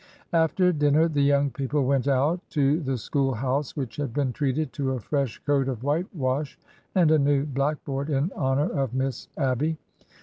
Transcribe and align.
After 0.33 0.73
dinner 0.73 1.07
the 1.07 1.21
young 1.21 1.51
people 1.51 1.85
went 1.85 2.07
out 2.07 2.39
to 2.49 2.79
the 2.79 2.97
school 2.97 3.35
house, 3.35 3.75
which 3.77 3.97
had 3.97 4.15
been 4.15 4.33
treated 4.33 4.73
to 4.73 4.93
a 4.93 4.99
fresh 4.99 5.37
coat 5.45 5.67
of 5.69 5.83
white 5.83 6.07
wash 6.15 6.57
and 6.95 7.11
a 7.11 7.19
new 7.19 7.45
blackboard 7.45 8.09
in 8.09 8.31
honor 8.35 8.71
of 8.71 8.95
Miss 8.95 9.27
Abby. 9.37 9.77